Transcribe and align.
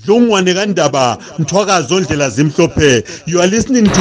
kandaba 0.00 1.18
mthwakazi 1.40 1.94
ondlela 1.94 2.30
zimhlophe 2.34 3.04
you 3.26 3.40
are 3.42 3.46
listening 3.56 3.84
to 3.84 4.00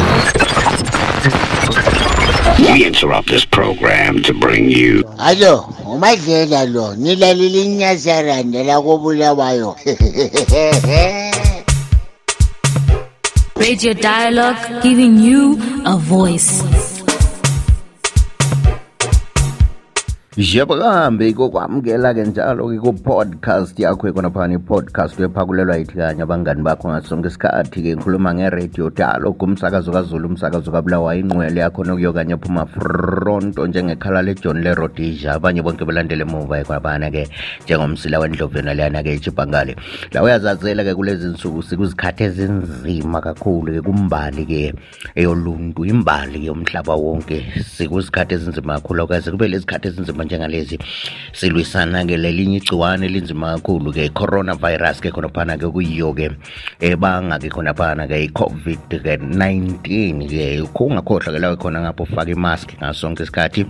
We 2.71 2.85
interrupt 2.85 3.27
this 3.29 3.43
program 3.45 4.21
to 4.23 4.33
bring 4.33 4.69
you 4.69 5.03
Hello 5.19 5.63
umadlela 5.85 6.65
lo 6.73 6.95
nilalela 6.95 7.59
inyazarande 7.65 8.63
lakobulawayo 8.63 9.75
Radio 13.55 13.93
Dialogue 13.93 14.81
giving 14.83 15.17
you 15.17 15.59
a 15.85 15.97
voice 15.97 16.63
jebo 20.39 20.79
kambe 20.79 21.27
kokwamukela-ke 21.35 22.23
njalo-ke 22.23 22.79
ku-podcast 22.79 23.75
yakho 23.75 24.07
khona 24.15 24.31
phana 24.31 24.55
i-podcast 24.55 25.19
ephakulelwa 25.19 25.75
yithi 25.75 25.99
kanye 25.99 26.23
abangani 26.23 26.63
bakho 26.63 26.87
ngasonke 26.87 27.27
isikhathi-ke 27.27 27.99
ngikhuluma 27.99 28.31
nge-radio 28.39 28.87
dialogue 28.95 29.43
umsakazo 29.43 29.91
kazulu 29.91 30.31
umsakazo 30.31 30.71
kabulawayo 30.71 31.19
inqwele 31.19 31.59
yakhona 31.59 31.93
okuyo 31.99 32.13
kanye 32.15 32.37
phuma 32.39 32.63
fronto 32.63 33.67
njengekhala 33.67 34.21
lejohn 34.23 34.63
lerodisia 34.63 35.35
abanye 35.35 35.59
bonke 35.61 35.83
belandele 35.83 36.23
emuva 36.23 36.63
kwabana-ke 36.63 37.27
njengomsila 37.67 38.23
wendlovena 38.23 38.71
leyana-ke 38.71 39.11
ejibhangale 39.19 39.75
la 40.15 40.23
uyazazela-ke 40.23 40.95
kulezi 40.95 41.27
nsuku 41.35 41.59
sikuzikhathi 41.63 42.23
ezinzima 42.23 43.19
kakhulu-ke 43.19 43.83
kumbali-ke 43.83 44.71
eyoluntu 45.11 45.83
imbali 45.85 46.47
yomhlaba 46.47 46.95
wonke 46.95 47.43
sikuzikhathi 47.67 48.33
ezinzima 48.39 48.79
kakhulu 48.79 49.03
okaze 49.03 49.27
kube 49.31 49.47
lezikhathi 49.51 49.87
ezinzima 49.91 50.23
njengalezi 50.37 50.79
silwisana 51.33 52.05
ke 52.07 52.15
lelinye 52.17 52.57
igciwane 52.57 53.03
elinzima 53.05 53.47
kakhulu 53.59 53.91
ke 53.95 54.03
coronavirus 54.17 54.97
ke 55.03 55.09
khona 55.11 55.27
phana 55.35 55.53
ke 55.59 55.67
kuyiyo 55.75 56.09
ke 56.17 56.27
ebanga 56.89 57.35
ke 57.43 57.49
khona 57.53 57.73
phana 57.79 58.03
ke 58.09 58.17
i-covid 58.27 58.79
ke 59.03 59.13
19 59.19 60.31
ke 60.31 60.43
kungakhohlwa 60.75 61.31
ke 61.35 61.39
la 61.43 61.49
khona 61.61 61.77
ngapho 61.83 62.03
ufaka 62.07 62.31
imask 62.35 62.67
ngasonke 62.81 63.23
isikhathi 63.25 63.63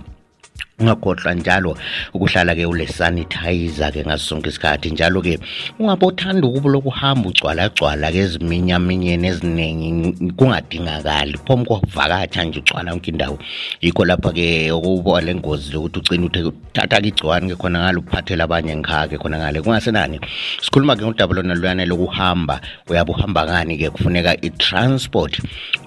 ungakhohlwa 0.80 1.34
njalo 1.34 1.76
ukuhlala-ke 2.14 2.86
sanitizer 2.88 3.92
ke 3.92 4.04
ngaso 4.06 4.24
sonke 4.24 4.48
isikhathi 4.48 4.90
njalo-ke 4.90 5.38
ungabothanda 5.78 6.48
ukuba 6.48 6.70
lokuhamba 6.70 7.28
ugcwalagcwala-ke 7.28 8.18
eziminyaminyeni 8.18 9.26
eziningi 9.28 10.32
kungadingakali 10.36 11.38
phomi 11.44 11.64
kokuvakatsha 11.64 12.44
nje 12.44 12.58
ugcwala 12.60 12.90
yonke 12.90 13.10
indawo 13.10 13.38
yikho 13.80 14.04
lapha-ke 14.04 14.72
ukuba 14.72 15.20
le 15.20 15.34
ngozi 15.34 15.72
lokuthi 15.72 15.98
ugcine 15.98 16.26
uthi 16.26 16.40
thatha-ke 16.74 17.08
igciwane-ke 17.08 17.56
khona 17.56 17.78
ngale 17.78 17.98
ukuphathela 18.00 18.44
abanye 18.44 18.76
ngikhake 18.76 19.16
khona 19.20 19.36
ngale 19.38 19.60
kungasenani 19.60 20.20
sikhuluma-ke 20.64 21.04
ngodaba 21.04 21.32
lona 21.34 21.54
luyane 21.54 21.84
lokuhamba 21.86 22.60
uyabe 22.88 23.12
uhamba 23.12 23.40
ngani-ke 23.44 23.90
kufuneka 23.92 24.40
i-transport 24.40 25.32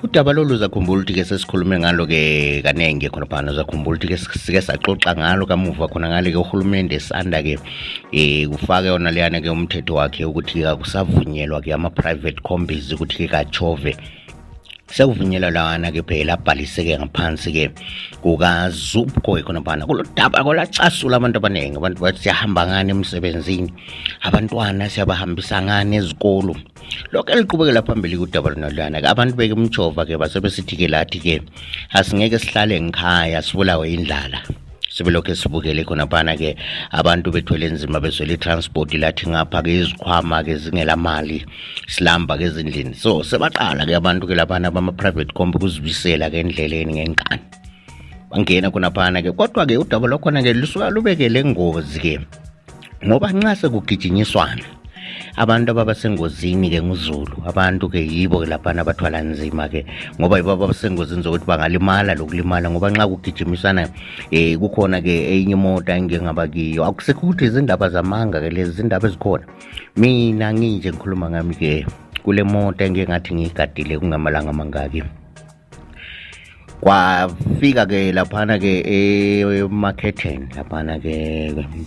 udaba 0.05 0.33
lolu 0.33 0.55
uzakhumbula 0.55 1.01
ukuthi-ke 1.01 1.25
sesikhulume 1.25 1.79
ngalo-ke 1.81 2.21
kaningi 2.61 3.09
khona 3.09 3.25
phana 3.25 3.51
uzakhumbula 3.51 3.97
ukuthi-ke 3.97 4.17
sike 4.37 4.74
saxoxa 4.75 5.15
ngalo 5.15 5.47
kamuva 5.47 5.87
khona 5.87 6.11
ngale-ke 6.11 6.35
uhulumende 6.35 6.99
sanda-ke 6.99 7.55
um 7.57 7.63
eh, 8.11 8.43
kufake 8.47 8.91
yona 8.91 9.07
leyana-ke 9.11 9.47
umthetho 9.47 9.95
wakhe 9.95 10.27
ukuthi-ke 10.27 10.67
akusavunyelwa-ke 10.67 11.71
ama-private 11.73 12.43
combis 12.43 12.91
ukuthi-ke 12.91 13.31
kachove 13.31 13.95
sekuvunyelwa 14.91 15.55
lawana-ke 15.55 16.03
phela 16.03 16.35
abhalise-ke 16.35 16.91
ngaphansi-ke 16.99 17.65
kukazupco 18.19 19.39
khona 19.47 19.63
phana 19.63 19.87
kulo 19.87 20.03
daba 20.13 20.43
kolacasula 20.43 21.17
abantu 21.23 21.39
abaningi 21.39 21.79
abantu 21.79 21.99
bathi 22.03 22.19
siyahamba 22.27 22.61
ngani 22.67 22.91
emsebenzini 22.99 23.69
abantwana 24.27 24.91
siyabahambisa 24.91 25.63
ngani 25.63 26.03
ezikolo 26.03 26.51
lokho 27.15 27.31
eliqhubekela 27.31 27.81
phambili 27.87 28.19
kudaba 28.19 28.51
lonalwana-ke 28.53 29.07
abantu 29.07 29.33
beke 29.39 29.55
umjova-ke 29.55 30.19
basebesithi-ke 30.19 30.91
lathi-ke 30.91 31.35
asingeke 31.95 32.35
sihlale 32.43 32.75
ngikhaya 32.83 33.39
sibulawe 33.41 33.87
indlala 33.95 34.43
sibelokhu 34.95 35.35
sibukele 35.35 35.83
khonaphana-ke 35.83 36.55
abantu 36.95 37.27
bethwele 37.35 37.67
nzima 37.75 37.99
bezwele 37.99 38.39
i-transport 38.39 38.93
lathi 38.95 39.27
ngapha-ke 39.27 39.71
izikhwama-ke 39.83 40.53
zingelamali 40.63 41.43
silamba-ke 41.91 42.43
ezindlini 42.47 42.95
so 42.95 43.19
sebaqala-ke 43.27 43.91
abantu-ke 43.99 44.31
laphana 44.39 44.71
bama-private 44.71 45.35
comp 45.35 45.51
ukuzibisela-ke 45.59 46.37
endleleni 46.39 46.91
ngenkani 47.03 47.43
bangena 48.31 48.71
khonaphana-ke 48.71 49.35
kodwa-ke 49.35 49.75
udaba 49.83 50.07
lwakhona-ke 50.07 50.55
lusuka 50.55 50.87
lubekele 50.95 51.39
ngozi-ke 51.51 52.15
ngoba 53.03 53.27
nxa 53.35 53.51
sekugijinyiswana 53.67 54.63
abantu 55.41 55.69
ababasengozini-ke 55.75 56.79
nguzulu 56.85 57.35
abantu-ke 57.49 57.99
yibo-ke 58.13 58.45
laphana 58.51 58.79
abathwala 58.83 59.17
nzima-ke 59.29 59.79
ngoba 60.19 60.35
yibo 60.39 60.51
ababasengozini 60.55 61.23
zokuthi 61.25 61.47
bangalimala 61.49 62.11
lokulimala 62.19 62.65
ngoba 62.69 62.87
nxa 62.93 63.05
kugijimisana 63.11 63.81
um 63.87 63.91
eh, 64.37 64.53
kukhona-ke 64.61 65.13
enye 65.33 65.53
imota 65.57 65.91
engingaba 65.99 66.43
kiyo 66.53 66.81
akusekho 66.87 67.23
ukuthi 67.31 67.43
izindaba 67.51 67.85
zamanga-ke 67.93 68.49
lezi 68.55 68.71
zindaba 68.81 69.05
ezikhona 69.09 69.45
mina 70.01 70.45
nginje 70.53 70.89
ngikhuluma 70.91 71.25
ngami-ke 71.33 71.71
kule 72.23 72.41
mota 72.51 72.81
engingathi 72.87 73.29
ngiyigadile 73.35 73.93
kungamalanga 73.99 74.51
amangaki 74.53 75.01
kwafika-ke 76.81 78.11
laphana-ke 78.11 78.73
emakhethen 78.89 80.47
laphana-ke 80.55 81.15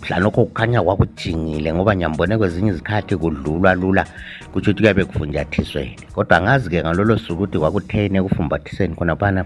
mhlalokho 0.00 0.44
kukhanya 0.44 0.82
kwakujingile 0.82 1.72
ngoba 1.74 1.92
ngiyambone 1.96 2.38
kwezinye 2.38 2.70
izikhathi 2.70 3.16
kudlulwa 3.16 3.74
lula 3.74 4.04
kutsho 4.52 4.70
ukuthi 4.70 4.80
kuyabe 4.80 5.04
kufumbathisweni 5.04 5.94
kodwa 6.14 6.38
angazi-ke 6.38 6.80
ngalolo 6.80 7.18
suku 7.20 7.32
ukuthi 7.44 7.58
kwakutheni 7.58 8.18
ekufumbathiseni 8.18 8.94
khonaphana 8.96 9.44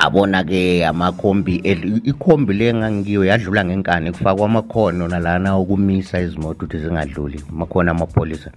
abona-ke 0.00 0.86
amakhombi 0.88 1.56
ikhombi 2.08 2.52
le 2.54 2.68
engangiyo 2.68 3.24
yadlula 3.24 3.64
ngenkani 3.64 4.12
kufakwa 4.12 4.46
amakhono 4.46 5.08
nalana 5.08 5.54
okumisa 5.56 6.20
izimoto 6.20 6.64
ukuthi 6.64 6.78
zingadluli 6.78 7.40
amakhono 7.52 7.90
amapholisa 7.92 8.50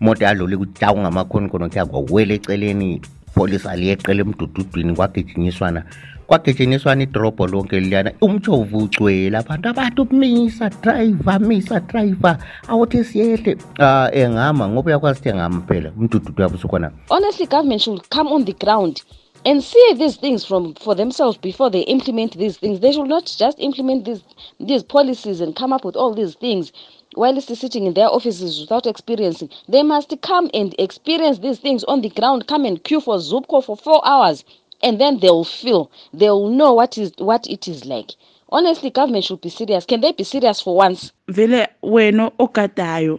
imoto 0.00 0.24
yadlula 0.24 0.56
kutawungamakhoni 0.56 1.48
khona 1.50 1.66
ukuthi 1.66 1.78
akwawela 1.82 2.32
eceleni 2.34 3.00
amapholisa 3.36 3.70
aliyeqela 3.70 4.20
emdududwini 4.20 4.94
kwagijinyiswana 4.96 5.80
kwagijinyiswana 6.28 7.02
idorobho 7.02 7.46
lonke 7.46 7.80
liyana 7.80 8.10
umjovu 8.20 8.78
ugcwele 8.78 9.36
abantu 9.38 9.66
abantu 9.72 10.00
misa 10.20 10.70
driver 10.82 11.38
misa 11.40 11.80
driver 11.88 12.36
awuthi 12.72 13.04
siyehle 13.04 13.54
uh, 13.54 13.84
ah, 13.84 14.08
engama 14.12 14.64
eh, 14.64 14.70
ngoba 14.70 14.88
uyakwazi 14.88 15.18
ukuthi 15.18 15.28
engama 15.30 15.58
phela 15.68 15.90
umdududu 15.98 16.42
yabo 16.42 16.92
honestly 17.10 17.46
government 17.46 17.80
should 17.82 18.02
come 18.08 18.30
on 18.32 18.44
the 18.44 18.52
ground 18.52 19.02
and 19.44 19.62
see 19.62 19.94
these 19.98 20.16
things 20.20 20.44
from 20.46 20.74
for 20.80 20.94
themselves 20.96 21.36
before 21.40 21.70
they 21.70 21.82
implement 21.82 22.32
these 22.38 22.56
things 22.60 22.80
they 22.80 22.92
should 22.92 23.08
not 23.10 23.24
just 23.38 23.58
implement 23.60 24.04
these 24.04 24.22
these 24.66 24.82
policies 24.84 25.40
and 25.40 25.54
come 25.54 25.74
up 25.76 25.84
with 25.84 25.96
all 25.96 26.14
these 26.14 26.34
things 26.38 26.72
while 27.16 27.40
sitting 27.40 27.86
in 27.86 27.94
their 27.94 28.08
offices 28.10 28.60
without 28.60 28.86
experiencing. 28.86 29.48
They 29.68 29.82
must 29.82 30.14
come 30.20 30.50
and 30.54 30.74
experience 30.78 31.38
these 31.38 31.58
things 31.58 31.82
on 31.84 32.02
the 32.02 32.10
ground, 32.10 32.46
come 32.46 32.64
and 32.66 32.82
queue 32.84 33.00
for 33.00 33.16
Zupco 33.18 33.64
for 33.64 33.76
four 33.76 34.06
hours, 34.06 34.44
and 34.82 35.00
then 35.00 35.18
they 35.20 35.30
will 35.30 35.44
feel, 35.44 35.90
they 36.12 36.28
will 36.28 36.50
know 36.50 36.74
what 36.74 36.98
is 36.98 37.12
what 37.18 37.46
it 37.48 37.66
is 37.66 37.84
like. 37.86 38.12
Honestly, 38.50 38.90
government 38.90 39.24
should 39.24 39.40
be 39.40 39.48
serious. 39.48 39.84
Can 39.86 40.02
they 40.02 40.12
be 40.12 40.22
serious 40.24 40.60
for 40.60 40.76
once? 40.76 41.10
Vele 41.28 41.66
wena 41.82 42.30
okadayo 42.38 43.18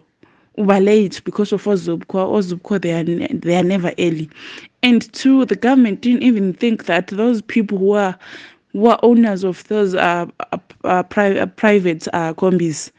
uba 0.58 0.80
late 0.80 1.22
because 1.26 1.52
of 1.52 1.64
ozubko. 1.64 2.20
Ozubko 2.32 2.80
they 2.80 2.94
are 2.94 3.04
they 3.40 3.58
are 3.58 3.64
never 3.64 3.92
early, 4.00 4.30
and 4.84 5.12
two, 5.12 5.44
the 5.46 5.56
government 5.56 6.02
didn't 6.02 6.22
even 6.24 6.54
think 6.54 6.86
that 6.86 7.08
those 7.08 7.42
people 7.42 7.80
who 7.80 7.94
are 7.94 8.18
who 8.74 8.86
are 8.90 9.00
owners 9.02 9.44
of 9.44 9.68
those 9.70 9.96
uh, 9.96 10.28
uh, 10.52 10.58
uh, 10.84 11.02
pri- 11.02 11.40
uh 11.40 11.48
private 11.48 12.08
uh, 12.14 12.32
combis 12.36 12.92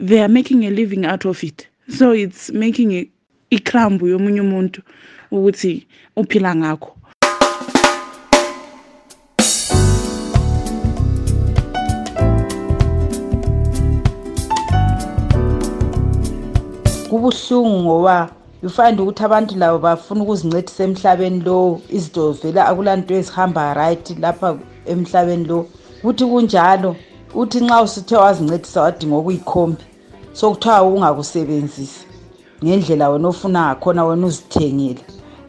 they 0.00 0.22
are 0.22 0.28
making 0.28 0.62
a 0.62 0.70
living 0.70 1.04
out 1.04 1.24
of 1.24 1.42
it 1.42 1.66
so 1.88 2.10
it's 2.12 2.52
making 2.52 3.10
ikrambu 3.50 4.06
yomunye 4.08 4.40
umuntu 4.40 4.82
ukuthi 5.30 5.86
uphila 6.16 6.56
ngakho 6.56 6.94
kubuhlungu 17.10 17.78
ngoba 17.82 18.30
ufande 18.62 19.02
ukuthi 19.02 19.24
abantu 19.24 19.54
labo 19.58 19.78
bafuna 19.78 20.22
ukuzincedisa 20.22 20.84
emhlabeni 20.84 21.42
lo 21.44 21.80
izinto 21.90 22.32
vele 22.32 22.60
akulanto 22.60 23.14
ezihamba 23.14 23.74
right 23.74 24.10
lapha 24.20 24.58
emhlabeni 24.86 25.44
lo 25.44 25.68
kuthi 26.02 26.24
kunjalo 26.26 26.96
uthi 27.34 27.60
nxa 27.64 27.82
usuthe 27.82 28.16
wazincedisa 28.16 28.82
wadinga 28.82 29.14
okuyikhombi 29.16 29.82
sokuthiwa 30.38 30.82
ungakusebenzisi 30.82 32.00
ngendlela 32.64 33.06
wena 33.12 33.28
ofuna 33.32 33.60
ngakhona 33.66 34.02
wena 34.08 34.24
uzithengile 34.30 35.00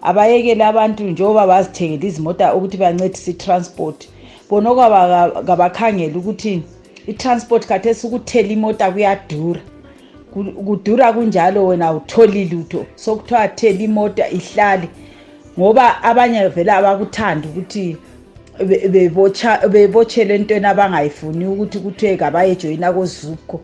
abayekele 0.09 0.63
abantu 0.71 1.01
njengoba 1.11 1.43
bazithengele 1.51 2.05
izimota 2.11 2.45
ukuthi 2.57 2.77
bancedise 2.81 3.27
i-transport 3.33 3.99
bona 4.47 4.67
okwabangabakhangela 4.73 6.15
ukuthi 6.21 6.53
i-transport 7.11 7.63
khathesi 7.69 8.01
ukuthela 8.07 8.49
imota 8.57 8.85
kuyadura 8.93 9.61
kudura 10.65 11.07
kunjalo 11.15 11.59
wena 11.69 11.85
awutholi 11.89 12.41
lutho 12.51 12.81
sokuthiwa 13.03 13.45
thela 13.59 13.79
imota 13.87 14.23
ihlale 14.39 14.87
ngoba 15.57 15.83
abanye 16.09 16.41
vele 16.55 16.71
abakuthanda 16.79 17.45
ukuthi 17.51 17.83
bebotshelwe 19.73 20.33
entweni 20.39 20.67
abangayifuni 20.73 21.43
ukuthi 21.53 21.77
kuthiwe 21.85 22.13
kabayejoyina 22.21 22.89
kozukho 22.97 23.57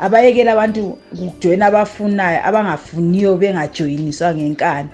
abayekela 0.00 0.50
abantu 0.52 0.80
ukujoyina 1.12 1.66
abafunayo 1.70 2.38
abangafuniyo 2.48 3.30
bengajoyiniswa 3.42 4.28
ngenkani 4.36 4.90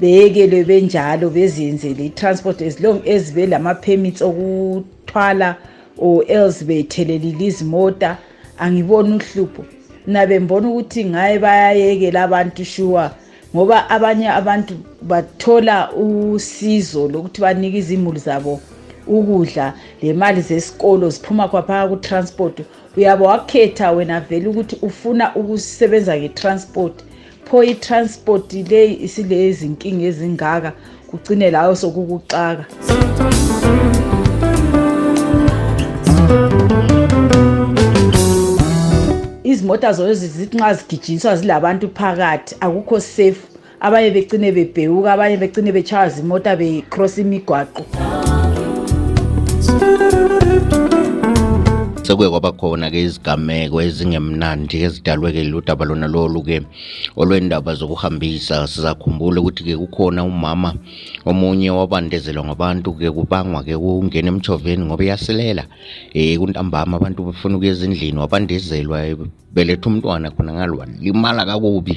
beyekelwe 0.00 0.60
benjalo 0.70 1.26
beziyenzele 1.36 2.02
i-transport 2.08 2.58
as 2.68 2.74
long 2.84 2.98
as 3.14 3.22
belama-permits 3.36 4.20
okuthwala 4.28 5.48
or 6.04 6.24
else 6.38 6.64
beyithelelile 6.68 7.44
izimota 7.50 8.10
angiboni 8.64 9.12
uhlupho 9.20 9.62
mna 10.06 10.22
bembona 10.30 10.66
ukuthi 10.72 11.00
ngaye 11.10 11.36
bayayekela 11.44 12.18
abantu 12.26 12.62
shuwa 12.64 13.04
ngoba 13.54 13.76
abanye 13.90 14.28
abantu 14.40 14.72
bathola 15.10 15.74
usizo 16.00 17.02
lokuthi 17.12 17.40
banike 17.42 17.76
izimuli 17.82 18.20
zabo 18.26 18.60
ukudla 19.08 19.74
le 20.02 20.12
mali 20.12 20.40
zesikolo 20.44 21.08
ziphuma 21.10 21.48
kwaphaka 21.48 21.88
ku-transport 21.88 22.60
uyabo 22.96 23.24
wakhetha 23.24 23.92
wena 23.92 24.20
vele 24.20 24.48
ukuthi 24.52 24.76
ufuna 24.84 25.32
ukusebenza 25.36 26.12
nge-transport 26.18 27.00
pho 27.48 27.64
i-transport 27.64 28.52
leyi 28.68 29.00
isile 29.04 29.48
izinkinga 29.48 30.04
ezingaka 30.12 30.70
kugcine 31.10 31.48
lawo 31.50 31.74
sokukuxaka 31.76 32.64
izimota 39.48 39.88
zona 39.96 40.12
zithi 40.14 40.56
nxa 40.56 40.70
zigijinyiswa 40.78 41.32
zilabantu 41.40 41.88
phakathi 41.94 42.54
akukho 42.60 43.00
safe 43.00 43.40
abanye 43.80 44.10
begcine 44.10 44.52
bebhewuka 44.52 45.08
abanye 45.16 45.36
begcine 45.40 45.72
betshaywa 45.72 46.08
zimota 46.12 46.52
becross 46.60 47.18
imigwaqo 47.18 47.84
sekuye 52.08 52.30
kwaba 52.32 52.52
khona 52.56 52.88
ke 52.92 53.04
izigameko 53.04 53.76
ezingemnandi 53.86 54.74
ezidalwe 54.86 55.28
ke 55.36 55.42
ludaba 55.52 55.84
lona 55.88 56.08
lolu 56.08 56.40
ke 56.48 56.56
olwendaba 57.20 57.76
zokuhambisa 57.78 58.64
sizakhumbula 58.64 59.38
ukuthi 59.44 59.62
ke 59.68 59.74
kukhona 59.76 60.24
umama 60.24 60.70
omunye 61.28 61.68
wabandezelwa 61.78 62.42
ngabantu 62.48 62.88
ke 62.96 63.08
kubangwa 63.16 63.60
ke 63.66 63.76
ukungena 63.76 64.28
emjoveni 64.32 64.82
ngoba 64.88 65.02
iyasilela 65.04 65.64
eh 66.16 66.40
kuntambama 66.40 66.96
abantu 66.96 67.20
bafuna 67.28 67.60
ukuya 67.60 67.72
ezindlini 67.76 68.16
wabandezelwa 68.24 68.98
beletha 69.52 69.84
umntwana 69.92 70.32
khona 70.34 70.50
ngalwa 70.56 70.84
limala 71.04 71.44
kakubi 71.44 71.96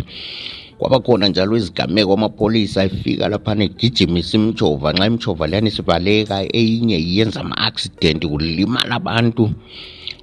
kwabakhona 0.81 1.25
njalo 1.29 1.53
izigameko 1.61 2.11
amapholisa 2.17 2.79
efika 2.89 3.25
laphana 3.33 3.61
egijimisa 3.69 4.31
imijova 4.39 4.89
nxa 4.95 5.05
imijova 5.11 5.45
leyana 5.51 5.69
isibaleka 5.71 6.35
eyinye 6.59 6.97
yenza 7.15 7.39
ama-accident 7.45 8.21
kulimala 8.31 8.93
abantu 9.01 9.43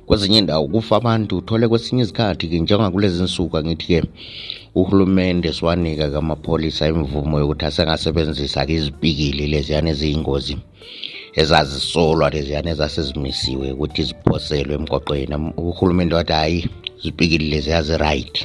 kwezinye 0.07 0.39
indawo 0.41 0.67
kufa 0.75 0.95
abantu 1.01 1.33
uthole 1.41 1.65
kwesinye 1.71 2.03
isikhathi-ke 2.05 2.57
njengakulezi 2.63 3.21
nsuku 3.27 3.55
angithi-ke 3.59 3.99
uhulumende 4.81 5.49
siwanika 5.57 6.07
kamapholisa 6.15 6.83
imvumo 6.93 7.35
yokuthi 7.43 7.65
asengasebenzisa-ke 7.69 8.73
izipikili 8.79 9.45
leziyana 9.53 9.89
eziyingozi 9.95 10.55
ezazisolwa 11.41 12.27
leziyana 12.35 12.69
ezasezimisiwe 12.75 13.67
ukuthi 13.75 14.01
ziphoselwe 14.09 14.73
emgoqweni 14.79 15.35
uhulumende 15.71 16.15
wathi 16.19 16.35
hhayi 16.41 16.59
izipikili 16.99 17.45
leziyazi-right 17.53 18.37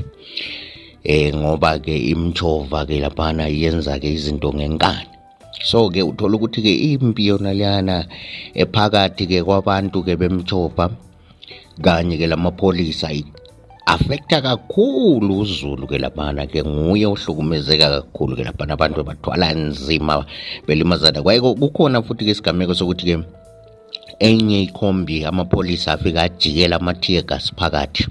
eh 1.03 1.35
ngoba 1.35 1.83
ke 1.83 1.91
imjova 1.91 2.87
ke 2.87 2.95
laphana 3.03 3.51
yenza 3.51 3.99
ke 3.99 4.07
izinto 4.15 4.55
ngenkani 4.55 5.03
so 5.59 5.91
ke 5.91 5.99
uthola 5.99 6.39
ukuthi 6.39 6.63
ke 6.63 6.73
impi 6.95 7.27
yona 7.27 7.51
leyana 7.51 8.07
ephakathi 8.55 9.23
ke 9.27 9.43
kwabantu 9.43 9.99
ke 10.07 10.15
bemjova 10.15 10.95
kanye 11.83 12.15
ke 12.15 12.23
lamapholisa 12.23 13.11
affecta 13.83 14.39
kakhulu 14.39 15.43
uzulu 15.43 15.83
ke 15.91 15.99
laphana 15.99 16.47
ke 16.47 16.63
nguye 16.63 17.03
ohlukumezeka 17.11 17.87
kakhulu 17.99 18.39
ke 18.39 18.47
laphana 18.47 18.79
abantu 18.79 19.03
bathwala 19.03 19.51
nzima 19.51 20.23
belimazana 20.63 21.19
kwaye 21.19 21.43
kukhona 21.43 21.99
futhi 21.99 22.23
ke 22.31 22.31
isigameko 22.31 22.71
sokuthi 22.71 23.03
ke 23.11 23.15
enye 24.23 24.71
ikhombi 24.71 25.27
amapholisa 25.27 25.99
afika 25.99 26.31
ajikela 26.31 26.79
amathiye 26.79 27.27
gas 27.27 27.51
phakathi 27.59 28.07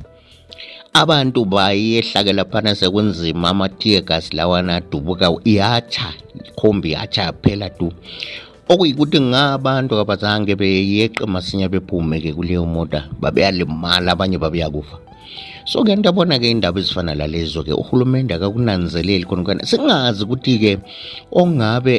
abantu 1.00 1.40
bayehlakela 1.48 2.44
phana 2.52 2.72
sekunzima 2.76 3.46
ama-teargas 3.56 4.26
lawana 4.36 4.72
adubuka 4.80 5.26
iyatsha 5.52 6.08
ikhombi 6.50 6.88
yatsha 6.94 7.20
yaphela 7.28 7.66
du 7.78 7.88
okuyikuthi 8.72 9.18
ngabantu 9.30 9.92
abazange 10.02 10.52
beyeqe 10.60 11.22
masinya 11.34 11.66
bephume 11.72 12.16
ke 12.24 12.30
kuleyo 12.36 12.62
mota 12.74 13.00
babeyalimala 13.22 14.08
abanye 14.12 14.36
babeyakufa 14.44 14.94
so 15.72 15.80
ke 15.88 15.96
ntabona-ke 15.96 16.52
indaba 16.52 16.76
ezifana 16.84 17.16
lalezo-ke 17.16 17.72
uhulumende 17.72 18.36
akakunanzeleli 18.36 19.24
khona 19.24 19.44
kana 19.48 19.64
singazi 19.64 20.20
ukuthi-ke 20.28 20.72
ongabe 21.32 21.94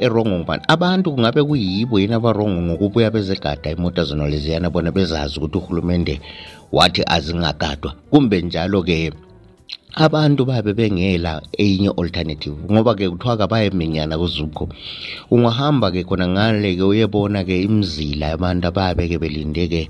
erongo 0.00 0.32
eh, 0.32 0.38
ngubani 0.40 0.62
abantu 0.64 1.06
kungabe 1.12 1.40
kuyibo 1.44 1.94
yini 2.00 2.16
abarongo 2.16 2.56
ngokubuya 2.64 3.12
bezegada 3.12 3.68
imoto 3.76 4.00
zona 4.08 4.24
leziyana 4.32 4.72
bona 4.72 4.88
bezazi 4.96 5.36
ukuthi 5.36 5.56
uhulumende 5.60 6.14
wathi 6.72 7.04
azingagadwa 7.14 7.90
kumbe 8.08 8.36
njalo-ke 8.48 8.96
abantu 9.98 10.42
babe 10.48 10.72
bengela 10.78 11.32
enye 11.66 11.90
alternative 12.02 12.54
ngoba-ke 12.72 13.04
kuthiwa 13.12 13.34
kabayeminyana 13.42 14.14
kuzukho 14.20 14.64
ungahamba-ke 15.34 16.00
khona 16.06 16.26
ngale-ke 16.34 16.84
uyebona-ke 16.90 17.54
imizila 17.66 18.26
abantu 18.34 18.64
ababe-ke 18.70 19.16
belinde-ke 19.22 19.82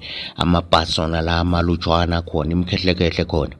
amabhasona 0.42 1.18
la 1.26 1.32
amalutshwana 1.44 2.16
khona 2.28 2.50
imikhehlekhehle 2.56 3.24
khona 3.30 3.54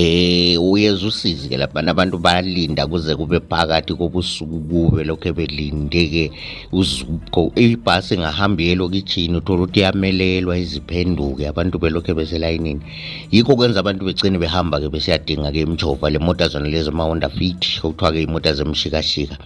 eh 0.00 0.54
uyeza 0.70 1.04
usizi 1.12 1.44
ke 1.50 1.56
lapha 1.62 1.80
abantu 1.92 2.16
bayalinda 2.26 2.82
kuze 2.92 3.12
kube 3.20 3.38
phakathi 3.50 3.92
kobusuku 4.00 4.58
kube 4.74 5.02
lokho 5.10 5.30
belinde 5.38 6.02
ke 6.12 6.24
uzukho 6.78 7.42
ibhasi 7.64 8.10
engahambile 8.18 8.72
lokijini 8.80 9.34
uthola 9.38 9.60
ukuthi 9.64 9.80
yamelelwa 9.86 10.54
iziphenduke 10.64 11.42
abantu 11.52 11.74
belokho 11.82 12.12
beselayinini 12.18 12.82
yikho 13.32 13.52
kwenza 13.58 13.78
abantu 13.80 14.02
begcine 14.10 14.36
behamba 14.44 14.76
ke 14.82 14.88
besiyadinga 14.94 15.48
ke 15.54 15.60
imijova 15.64 16.06
le 16.12 16.18
mota 16.26 16.44
zona 16.52 16.68
lezo 16.74 16.90
ma-honda 16.98 17.28
fit 17.38 17.62
okuthiwa 17.86 18.08
ke 18.14 18.20
imota 18.26 18.50
zemshikashika 18.58 19.36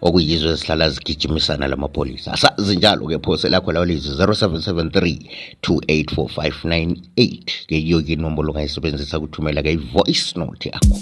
okuyizwe 0.00 0.50
ezihlala 0.52 0.88
zigijimisana 0.94 1.66
lamapholisa 1.70 2.32
asazi 2.36 2.76
njalo 2.76 3.06
ke 3.08 3.18
phose 3.24 3.48
lakho 3.48 3.72
lawalizi 3.72 4.08
0773 4.08 5.18
284598 5.62 7.38
ke 7.68 7.76
yiyo 7.76 7.98
ke 8.04 8.12
inombolo 8.16 8.48
ongayisebenzisa 8.52 9.20
kuthumela 9.22 9.60
ke 9.64 9.70
i-voice 9.76 10.36
note 10.40 10.68
yakho 10.72 10.94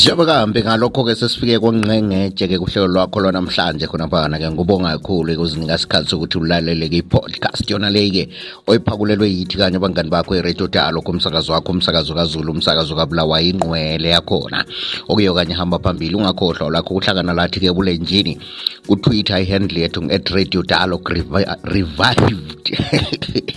siyabakambi 0.00 0.64
ngalokho-ke 0.64 1.12
sesifike 1.12 1.60
kwangqengetshe-ke 1.60 2.56
kuhlelo 2.56 2.88
lwakho 2.88 3.20
lwanamhlanje 3.20 3.84
khona 3.84 4.08
ke 4.08 4.48
ngubonga 4.48 4.96
kakhulu 4.96 5.36
kuzinika 5.36 5.76
sikhathi 5.76 6.08
sokuthi 6.16 6.40
ulalele-ke 6.40 7.04
i-podcast 7.04 7.68
yona 7.68 7.92
leyi-ke 7.92 8.32
oyiphakulelwe 8.64 9.28
yithi 9.28 9.60
kanye 9.60 9.76
abangani 9.76 10.08
bakho 10.08 10.32
i-radio 10.32 10.72
dalo 10.72 11.04
umsakazo 11.04 11.52
wakho 11.52 11.76
umsakazo 11.76 12.16
kazulu 12.16 12.48
umsakazo 12.56 12.96
kabulawayo 12.96 13.52
inqwele 13.52 14.08
yakhona 14.16 14.64
okuyo 15.04 15.36
kanye 15.36 15.52
hamba 15.60 15.76
phambili 15.84 16.16
ungakhohlwa 16.16 16.72
lakho 16.80 16.96
kuhlangana 16.96 17.36
lathi-ke 17.36 17.68
bulenjini 17.68 18.40
kutwitter 18.88 19.36
ihandle 19.44 19.84
yethu 19.84 20.00
at 20.08 20.24
radio 20.32 20.64
dialog 20.64 21.04
revived 21.68 22.64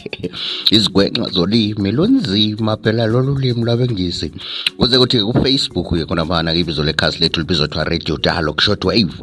izigwenxa 0.76 1.32
zolimi 1.32 1.92
lunzima 1.96 2.76
phela 2.84 3.08
lolu 3.08 3.32
limi 3.40 3.64
lwabengisi 3.64 4.28
kuze 4.76 5.00
kuthi-ke 5.00 5.24
kufacebook-ke 5.24 6.28
liyafana 6.42 6.54
ibizo 6.54 6.84
lekhasi 6.84 7.20
lethu 7.20 7.40
libizwa 7.40 7.68
radio 7.84 8.18
dialogue 8.18 8.62
short 8.66 8.82
wave 8.90 9.14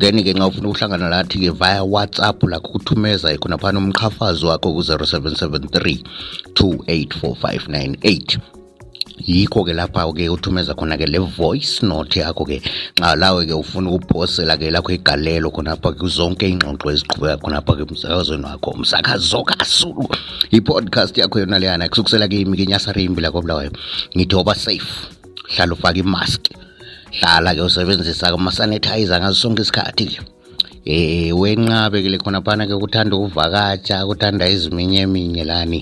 then 0.00 0.16
ke 0.24 0.32
nxa 0.32 0.46
ufuna 0.48 0.68
ukuhlangana 0.72 1.08
lathi 1.12 1.36
ke 1.38 1.50
via 1.52 1.82
whatsapp 1.84 2.40
lakho 2.42 2.68
ukuthumeza 2.72 3.28
e 3.32 3.36
khona 3.38 3.58
phana 3.60 3.78
umqhafazi 3.84 4.40
wakho 4.48 4.72
ku-0773 4.72 6.04
284598 6.56 8.38
yikho 9.26 9.60
ke 9.64 9.72
lapha 9.76 10.08
ke 10.16 10.28
uthumeza 10.32 10.72
khona 10.74 10.96
ke 10.96 11.04
le 11.06 11.18
voice 11.20 11.84
note 11.86 12.18
yakho 12.24 12.44
ke 12.48 12.62
xa 12.98 13.12
lawe 13.16 13.44
ke 13.46 13.52
ufuna 13.52 13.90
ukuphosela 13.92 14.56
ke 14.56 14.70
lakho 14.72 14.92
igalelo 14.96 15.50
khonapha 15.52 15.92
zonke 16.08 16.48
ingxoxo 16.48 16.90
eziqhubeka 16.96 17.36
khonapha 17.44 17.76
ke 17.76 17.82
umsakazweni 17.84 18.44
wakho 18.48 18.70
umsakazo 18.72 19.44
kasulu 19.44 20.08
i-podcast 20.50 21.12
yakho 21.18 21.38
yona 21.44 21.58
leyana 21.60 21.88
kusukusela 21.92 22.24
ke 22.28 22.40
imike 22.40 22.62
inyasarimbi 22.64 23.20
lakobulawayo 23.20 23.68
ngithi 24.16 24.34
oba 24.40 24.54
safe 24.56 25.13
hlala 25.48 25.72
ufake 25.76 26.02
hlala-ke 27.20 27.60
usebenzisa 27.62 28.32
ama-sanitizer 28.32 29.20
sonke 29.34 29.62
isikhathi 29.62 30.18
eh, 30.86 31.30
khona 31.30 32.40
phana-ke 32.44 32.74
kuthanda 32.80 33.16
ukuvakatsha 33.16 34.06
kuthanda 34.08 34.48
iziminye 34.48 35.44
lani 35.44 35.80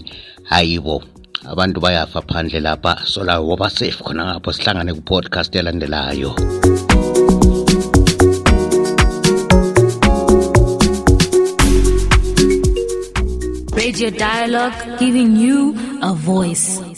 hayibo 0.51 1.03
abantu 1.47 1.79
bayafa 1.83 2.21
phandle 2.31 2.61
lapha 2.61 3.07
so 3.07 3.21
woba 3.23 3.71
safe 3.71 3.99
khona 4.05 4.35
ngapho 4.37 4.51
sihlangane 4.53 4.93
ku-podcast 4.99 5.55
Radio 13.77 14.11
Dialogue 14.11 14.99
giving 15.01 15.35
you 15.37 15.75
a 16.03 16.13
voice. 16.15 16.92